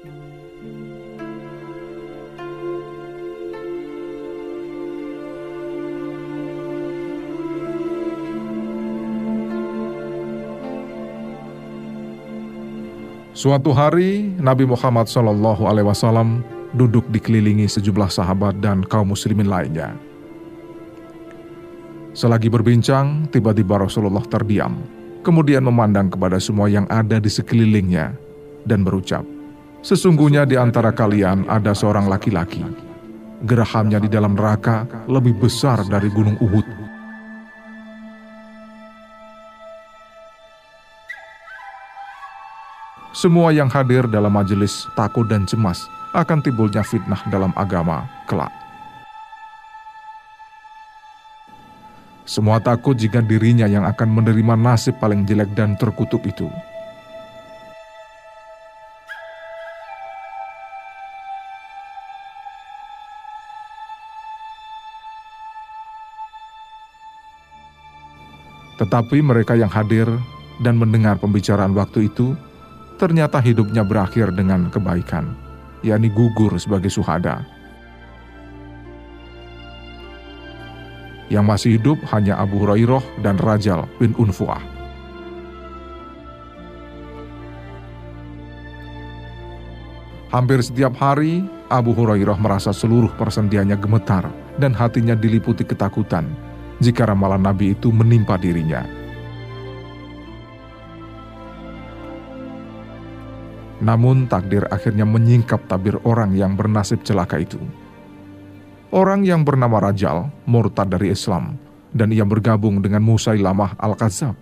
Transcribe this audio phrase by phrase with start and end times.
[0.00, 0.16] Suatu
[13.72, 15.08] hari, Nabi Muhammad
[15.84, 16.44] Wasallam
[16.76, 19.96] duduk dikelilingi sejumlah sahabat dan kaum muslimin lainnya.
[22.12, 24.80] Selagi berbincang, tiba-tiba Rasulullah terdiam,
[25.24, 28.12] kemudian memandang kepada semua yang ada di sekelilingnya
[28.68, 29.24] dan berucap,
[29.80, 32.60] Sesungguhnya di antara kalian ada seorang laki-laki.
[33.40, 36.80] Gerahamnya di dalam neraka lebih besar dari gunung Uhud
[43.10, 45.82] Semua yang hadir dalam majelis takut dan cemas
[46.16, 48.48] akan timbulnya fitnah dalam agama kelak.
[52.22, 56.46] Semua takut jika dirinya yang akan menerima nasib paling jelek dan terkutuk itu.
[68.90, 70.10] Tetapi mereka yang hadir
[70.58, 72.34] dan mendengar pembicaraan waktu itu
[72.98, 75.30] ternyata hidupnya berakhir dengan kebaikan,
[75.86, 77.46] yakni gugur sebagai suhada.
[81.30, 84.58] Yang masih hidup hanya Abu Hurairah dan Rajal bin Unfuah.
[90.34, 94.26] Hampir setiap hari, Abu Hurairah merasa seluruh persendiannya gemetar
[94.58, 96.50] dan hatinya diliputi ketakutan
[96.80, 98.82] jika ramalan Nabi itu menimpa dirinya.
[103.80, 107.56] Namun takdir akhirnya menyingkap tabir orang yang bernasib celaka itu.
[108.92, 111.56] Orang yang bernama Rajal murtad dari Islam
[111.96, 114.36] dan ia bergabung dengan Musailamah Al-Kadzab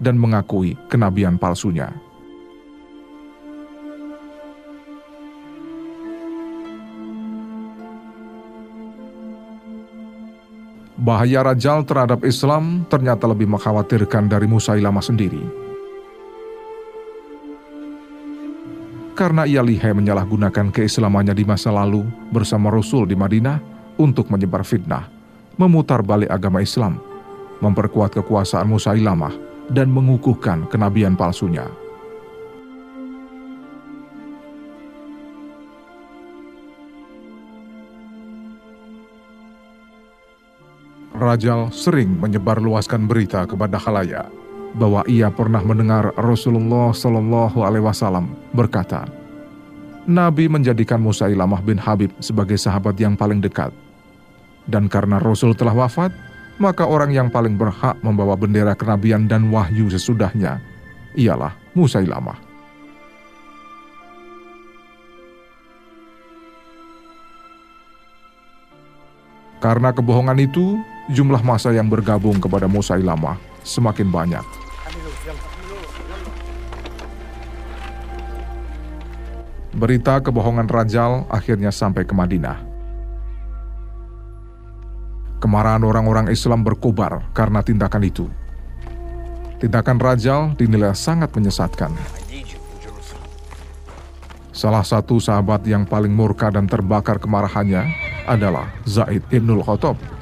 [0.00, 2.07] dan mengakui kenabian palsunya.
[11.08, 15.68] Bahaya Rajal terhadap Islam ternyata lebih mengkhawatirkan dari Musailamah sendiri.
[19.18, 23.58] karena ia lihai menyalahgunakan keislamannya di masa lalu bersama Rasul di Madinah
[23.98, 25.10] untuk menyebar fitnah,
[25.58, 27.02] memutar balik agama Islam,
[27.58, 29.34] memperkuat kekuasaan Musailamah,
[29.74, 31.66] dan mengukuhkan kenabian palsunya.
[41.18, 44.30] Rajal sering menyebarluaskan berita kepada khalayak
[44.78, 49.02] bahwa ia pernah mendengar Rasulullah Shallallahu Alaihi Wasallam berkata,
[50.06, 53.74] Nabi menjadikan Musailamah bin Habib sebagai sahabat yang paling dekat.
[54.70, 56.14] Dan karena Rasul telah wafat,
[56.62, 60.62] maka orang yang paling berhak membawa bendera kenabian dan wahyu sesudahnya
[61.18, 62.38] ialah Musailamah.
[69.58, 74.44] Karena kebohongan itu, jumlah masa yang bergabung kepada Musailamah semakin banyak.
[79.78, 82.66] Berita kebohongan Rajal akhirnya sampai ke Madinah.
[85.38, 88.26] Kemarahan orang-orang Islam berkobar karena tindakan itu.
[89.62, 91.94] Tindakan Rajal dinilai sangat menyesatkan.
[94.50, 97.86] Salah satu sahabat yang paling murka dan terbakar kemarahannya
[98.26, 100.17] adalah Zaid Ibnul Khattab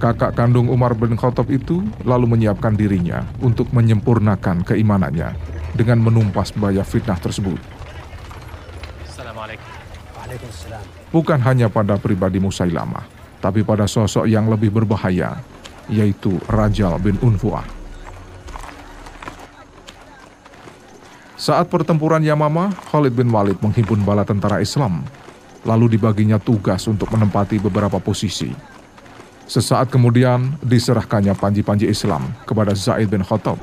[0.00, 5.36] kakak kandung Umar bin Khattab itu lalu menyiapkan dirinya untuk menyempurnakan keimanannya
[5.76, 7.60] dengan menumpas bahaya fitnah tersebut.
[11.12, 13.04] Bukan hanya pada pribadi Musailamah,
[13.44, 15.36] tapi pada sosok yang lebih berbahaya,
[15.92, 17.66] yaitu Rajal bin Unfuah.
[21.40, 25.02] Saat pertempuran Yamamah, Khalid bin Walid menghimpun bala tentara Islam,
[25.64, 28.69] lalu dibaginya tugas untuk menempati beberapa posisi
[29.50, 33.58] Sesaat kemudian diserahkannya panji-panji Islam kepada Zaid bin Khattab.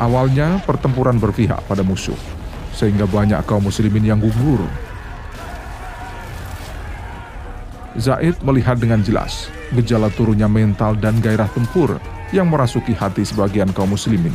[0.00, 2.16] Awalnya pertempuran berpihak pada musuh,
[2.72, 4.64] sehingga banyak kaum muslimin yang gugur.
[8.00, 12.00] Zaid melihat dengan jelas gejala turunnya mental dan gairah tempur
[12.32, 14.32] yang merasuki hati sebagian kaum muslimin.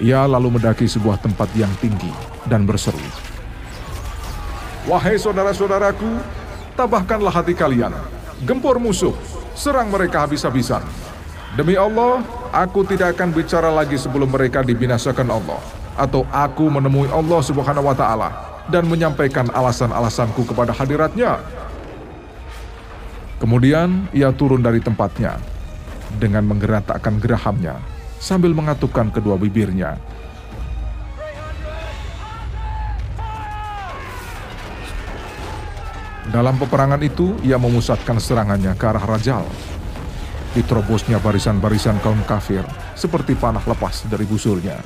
[0.00, 2.10] Ia lalu mendaki sebuah tempat yang tinggi
[2.46, 3.02] dan berseru.
[4.86, 6.22] Wahai saudara-saudaraku,
[6.78, 7.92] tabahkanlah hati kalian.
[8.46, 9.12] Gempur musuh,
[9.58, 10.80] serang mereka habis-habisan.
[11.58, 12.22] Demi Allah,
[12.52, 15.60] aku tidak akan bicara lagi sebelum mereka dibinasakan Allah.
[15.98, 18.30] Atau aku menemui Allah subhanahu wa ta'ala
[18.70, 21.42] dan menyampaikan alasan-alasanku kepada hadiratnya.
[23.38, 25.38] Kemudian ia turun dari tempatnya
[26.18, 27.78] dengan menggerakkan gerahamnya
[28.18, 29.94] sambil mengatupkan kedua bibirnya.
[36.28, 39.48] Dalam peperangan itu, ia memusatkan serangannya ke arah Rajal.
[40.56, 42.64] Diterobosnya barisan-barisan kaum kafir
[42.96, 44.80] seperti panah lepas dari busurnya.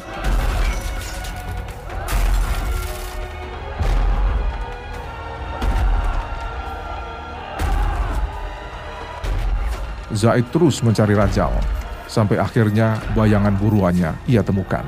[10.12, 11.56] Zaid terus mencari Rajal,
[12.04, 14.84] sampai akhirnya bayangan buruannya ia temukan.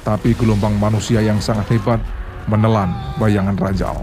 [0.00, 2.00] Tapi gelombang manusia yang sangat hebat
[2.48, 2.88] menelan
[3.20, 4.00] bayangan Rajal.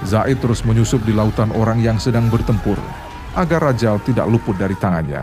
[0.00, 2.80] Zaid terus menyusup di lautan orang yang sedang bertempur,
[3.36, 5.22] agar Rajal tidak luput dari tangannya.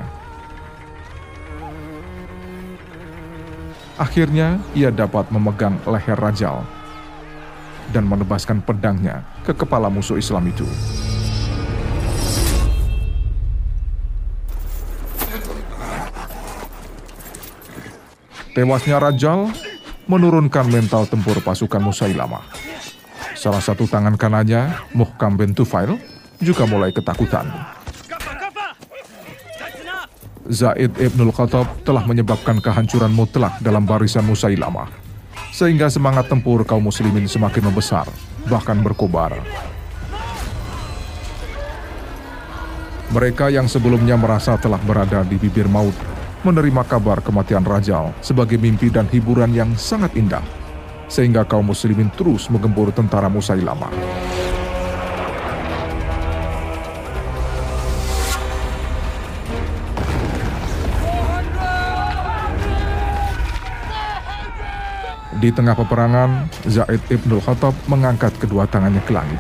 [3.98, 6.62] Akhirnya, ia dapat memegang leher Rajal
[7.90, 10.70] dan menebaskan pedangnya ke kepala musuh Islam itu.
[18.54, 19.54] Tewasnya Rajal
[20.06, 22.46] menurunkan mental tempur pasukan Musailamah.
[23.38, 26.02] Salah satu tangan kanannya, Muhkam bin Tufail,
[26.42, 27.46] juga mulai ketakutan.
[30.50, 34.90] Zaid ibnul Khattab telah menyebabkan kehancuran mutlak dalam barisan Musailamah,
[35.54, 38.10] sehingga semangat tempur kaum muslimin semakin membesar,
[38.50, 39.38] bahkan berkobar.
[43.14, 45.96] Mereka yang sebelumnya merasa telah berada di bibir maut
[46.42, 50.44] menerima kabar kematian Rajal sebagai mimpi dan hiburan yang sangat indah,
[51.08, 53.92] sehingga kaum muslimin terus menggempur tentara Musailamah.
[65.38, 69.38] Di tengah peperangan, Zaid ibnul Khattab mengangkat kedua tangannya ke langit,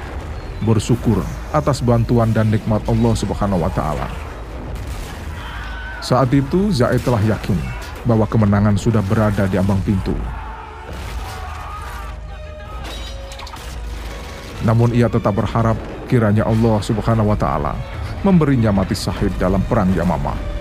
[0.62, 4.28] bersyukur atas bantuan dan nikmat Allah Subhanahu wa taala
[6.08, 7.60] saat itu Zaid telah yakin
[8.08, 10.16] bahwa kemenangan sudah berada di ambang pintu.
[14.68, 15.80] Namun ia tetap berharap
[16.12, 17.72] kiranya Allah Subhanahu wa taala
[18.28, 20.57] memberinya mati syahid dalam perang Yamamah.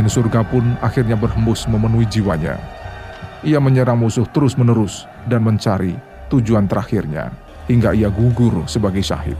[0.00, 2.56] Angin surga pun akhirnya berhembus memenuhi jiwanya.
[3.44, 5.92] Ia menyerang musuh terus-menerus dan mencari
[6.32, 7.28] tujuan terakhirnya
[7.68, 9.36] hingga ia gugur sebagai syahid.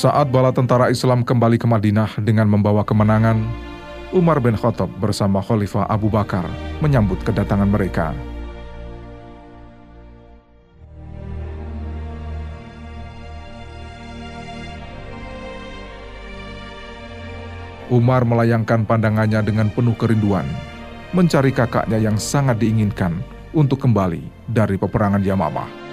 [0.00, 3.36] Saat bala tentara Islam kembali ke Madinah dengan membawa kemenangan,
[4.16, 6.48] Umar bin Khattab bersama Khalifah Abu Bakar
[6.80, 8.16] menyambut kedatangan mereka.
[17.92, 20.48] Umar melayangkan pandangannya dengan penuh kerinduan,
[21.12, 23.20] mencari kakaknya yang sangat diinginkan
[23.52, 25.89] untuk kembali dari peperangan Yamamah.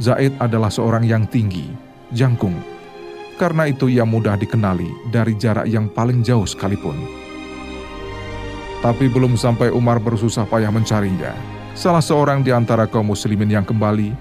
[0.00, 1.68] Zaid adalah seorang yang tinggi,
[2.08, 2.56] jangkung.
[3.36, 6.96] Karena itu ia mudah dikenali dari jarak yang paling jauh sekalipun.
[8.80, 11.36] Tapi belum sampai Umar bersusah payah mencarinya,
[11.76, 14.16] salah seorang di antara kaum muslimin yang kembali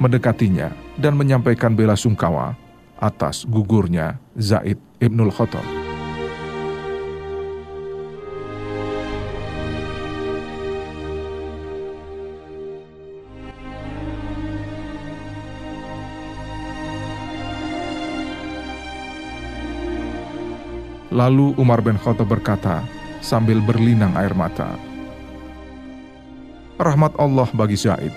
[0.00, 2.56] mendekatinya dan menyampaikan bela sungkawa
[2.96, 5.77] atas gugurnya Zaid Ibnul Khattab.
[21.08, 22.84] Lalu Umar bin Khattab berkata
[23.24, 24.76] sambil berlinang air mata.
[26.76, 28.12] Rahmat Allah bagi Zaid.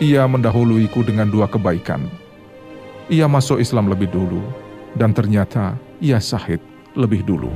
[0.00, 2.08] Ia mendahuluiku dengan dua kebaikan.
[3.12, 4.42] Ia masuk Islam lebih dulu,
[4.96, 6.58] dan ternyata ia sahid
[6.96, 7.52] lebih dulu.